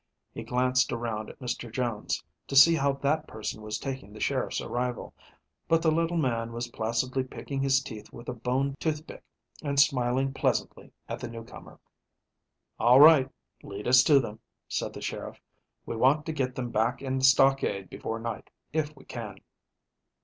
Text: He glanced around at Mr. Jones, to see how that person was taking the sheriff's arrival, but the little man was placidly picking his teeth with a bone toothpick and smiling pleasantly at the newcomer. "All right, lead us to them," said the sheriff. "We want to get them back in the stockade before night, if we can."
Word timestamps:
He 0.33 0.41
glanced 0.41 0.91
around 0.91 1.29
at 1.29 1.37
Mr. 1.37 1.71
Jones, 1.71 2.23
to 2.47 2.55
see 2.55 2.73
how 2.73 2.93
that 2.93 3.27
person 3.27 3.61
was 3.61 3.77
taking 3.77 4.13
the 4.13 4.19
sheriff's 4.19 4.59
arrival, 4.59 5.13
but 5.67 5.83
the 5.83 5.91
little 5.91 6.17
man 6.17 6.53
was 6.53 6.69
placidly 6.69 7.23
picking 7.23 7.61
his 7.61 7.83
teeth 7.83 8.11
with 8.11 8.27
a 8.27 8.33
bone 8.33 8.73
toothpick 8.79 9.23
and 9.61 9.79
smiling 9.79 10.33
pleasantly 10.33 10.91
at 11.07 11.19
the 11.19 11.27
newcomer. 11.29 11.79
"All 12.79 12.99
right, 12.99 13.29
lead 13.61 13.87
us 13.87 14.01
to 14.05 14.19
them," 14.19 14.39
said 14.67 14.93
the 14.93 15.01
sheriff. 15.01 15.39
"We 15.85 15.95
want 15.95 16.25
to 16.25 16.33
get 16.33 16.55
them 16.55 16.71
back 16.71 17.03
in 17.03 17.19
the 17.19 17.23
stockade 17.23 17.87
before 17.87 18.19
night, 18.19 18.49
if 18.73 18.95
we 18.95 19.05
can." 19.05 19.37